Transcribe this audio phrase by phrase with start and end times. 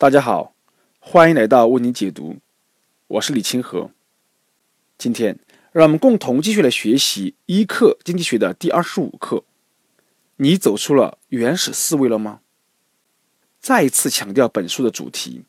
[0.00, 0.54] 大家好，
[1.00, 2.36] 欢迎来到为你解读，
[3.08, 3.90] 我是李清河。
[4.96, 5.40] 今天
[5.72, 9.42] 让我们共同继续来学习一课经济学的第二十五课。
[10.36, 12.42] 你走出了原始思维了吗？
[13.58, 15.42] 再一次强调本书的主题：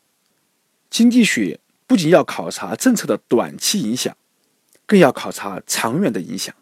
[0.90, 4.16] 经济学不仅要考察政策的短期影响，
[4.84, 6.52] 更要考察长远的影响；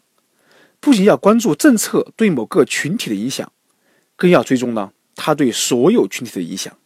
[0.79, 3.51] 不仅要关注政策对某个群体的影响，
[4.15, 6.77] 更要追踪呢它对所有群体的影响。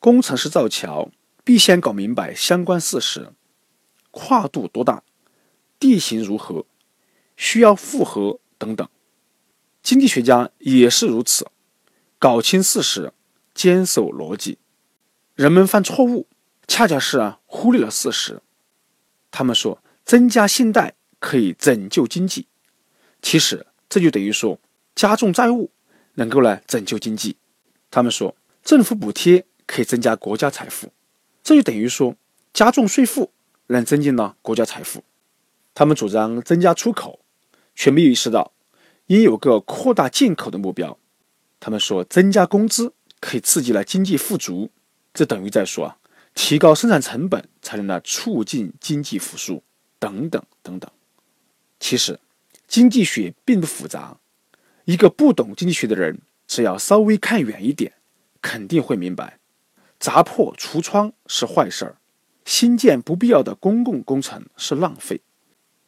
[0.00, 1.10] 工程师造桥，
[1.42, 3.32] 必先搞明白相关事实：
[4.12, 5.02] 跨度多大，
[5.80, 6.66] 地形如何，
[7.36, 8.88] 需要复合等等。
[9.82, 11.48] 经济学家也是如此，
[12.20, 13.12] 搞清事实，
[13.52, 14.58] 坚守逻辑。
[15.34, 16.28] 人们犯错误，
[16.68, 18.40] 恰恰是啊忽略了事实。
[19.32, 22.46] 他们说增加信贷可以拯救经济，
[23.20, 24.60] 其实这就等于说
[24.94, 25.72] 加重债务
[26.14, 27.36] 能够来拯救经济。
[27.90, 29.44] 他们说政府补贴。
[29.68, 30.92] 可以增加国家财富，
[31.44, 32.16] 这就等于说
[32.54, 33.30] 加重税负
[33.68, 35.04] 能增进了国家财富。
[35.74, 37.20] 他们主张增加出口，
[37.76, 38.52] 却没有意识到
[39.06, 40.98] 应有个扩大进口的目标。
[41.60, 44.70] 他们说增加工资可以刺激了经济富足，
[45.12, 45.98] 这等于在说啊
[46.34, 49.62] 提高生产成本才能呢促进经济复苏
[49.98, 50.90] 等等等等。
[51.78, 52.18] 其实
[52.66, 54.18] 经济学并不复杂，
[54.86, 57.92] 一个不懂经济学的人只要稍微看远一点，
[58.40, 59.38] 肯定会明白。
[59.98, 61.98] 砸破橱窗是坏事儿，
[62.44, 65.22] 新建不必要的公共工程是浪费，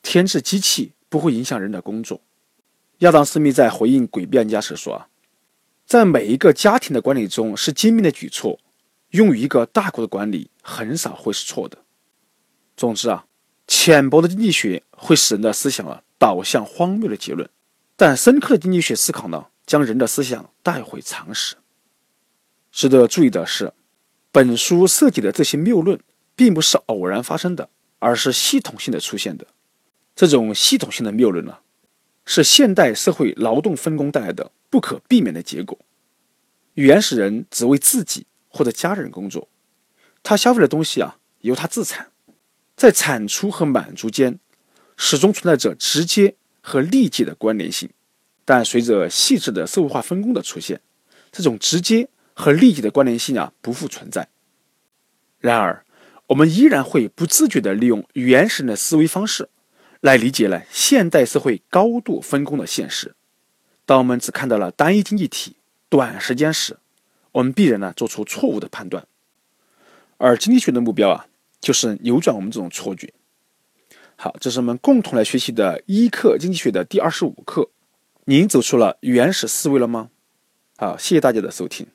[0.02, 2.20] 添置机器不会影响人的工作。
[2.98, 5.08] 亚当·斯密在回应诡辩家时说：“啊，
[5.86, 8.58] 在每一个家庭的管理中是精明的举措，
[9.10, 11.78] 用于一个大国的管理很少会是错的。”
[12.76, 13.26] 总之啊，
[13.68, 17.48] 浅薄的经济学会使人的思想啊导向荒谬的结论，
[17.96, 21.54] 但深刻的经济学思考呢，将人的思想带回常识。
[22.72, 23.72] 值得注意的是。
[24.32, 25.98] 本书涉及的这些谬论，
[26.36, 29.46] 并不是偶然发生的，而是系统性的出现的。
[30.14, 31.58] 这种系统性的谬论呢，
[32.24, 35.76] 是现代社会劳动分工带来的不可避免的结果。
[36.74, 39.48] 原始人只为自己或者家人工作，
[40.22, 42.12] 他消费的东西啊，由他自产，
[42.76, 44.38] 在产出和满足间，
[44.96, 47.90] 始终存在着直接和立即的关联性。
[48.44, 50.80] 但随着细致的社会化分工的出现，
[51.32, 52.08] 这种直接。
[52.34, 54.28] 和利益的关联性啊不复存在。
[55.38, 55.84] 然而，
[56.28, 59.48] 我们依然会不自觉地利用原始人的思维方式
[60.00, 63.14] 来理解了现代社会高度分工的现实。
[63.84, 65.56] 当我们只看到了单一经济体
[65.88, 66.78] 短时间时，
[67.32, 69.06] 我们必然呢做出错误的判断。
[70.18, 71.26] 而经济学的目标啊，
[71.60, 73.12] 就是扭转我们这种错觉。
[74.16, 77.70] 好，这是我们共同来学习的一课经济学的第二十五课。
[78.26, 80.10] 您走出了原始思维了吗？
[80.76, 81.86] 好，谢谢大家的收听。